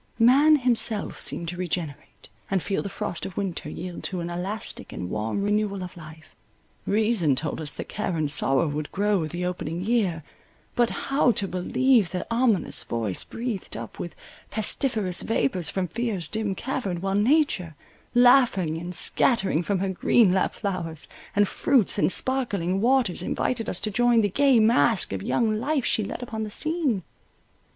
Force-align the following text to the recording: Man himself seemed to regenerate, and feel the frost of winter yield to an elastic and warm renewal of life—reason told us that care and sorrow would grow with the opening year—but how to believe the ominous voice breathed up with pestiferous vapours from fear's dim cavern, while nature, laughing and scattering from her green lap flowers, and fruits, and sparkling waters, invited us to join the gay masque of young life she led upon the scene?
Man 0.17 0.55
himself 0.55 1.19
seemed 1.19 1.47
to 1.49 1.57
regenerate, 1.57 2.27
and 2.49 2.63
feel 2.63 2.81
the 2.81 2.89
frost 2.89 3.23
of 3.23 3.37
winter 3.37 3.69
yield 3.69 4.03
to 4.05 4.19
an 4.19 4.31
elastic 4.31 4.91
and 4.91 5.11
warm 5.11 5.43
renewal 5.43 5.83
of 5.83 5.95
life—reason 5.95 7.35
told 7.35 7.61
us 7.61 7.71
that 7.73 7.87
care 7.87 8.17
and 8.17 8.31
sorrow 8.31 8.67
would 8.67 8.91
grow 8.91 9.19
with 9.19 9.31
the 9.31 9.45
opening 9.45 9.81
year—but 9.81 10.89
how 10.89 11.29
to 11.33 11.47
believe 11.47 12.09
the 12.09 12.25
ominous 12.31 12.81
voice 12.81 13.23
breathed 13.23 13.77
up 13.77 13.99
with 13.99 14.15
pestiferous 14.49 15.21
vapours 15.21 15.69
from 15.69 15.87
fear's 15.87 16.27
dim 16.27 16.55
cavern, 16.55 16.99
while 16.99 17.13
nature, 17.13 17.75
laughing 18.15 18.79
and 18.79 18.95
scattering 18.95 19.61
from 19.61 19.77
her 19.77 19.89
green 19.89 20.33
lap 20.33 20.55
flowers, 20.55 21.07
and 21.35 21.47
fruits, 21.47 21.99
and 21.99 22.11
sparkling 22.11 22.81
waters, 22.81 23.21
invited 23.21 23.69
us 23.69 23.79
to 23.79 23.91
join 23.91 24.21
the 24.21 24.29
gay 24.29 24.59
masque 24.59 25.13
of 25.13 25.21
young 25.21 25.59
life 25.59 25.85
she 25.85 26.03
led 26.03 26.23
upon 26.23 26.41
the 26.41 26.49
scene? 26.49 27.03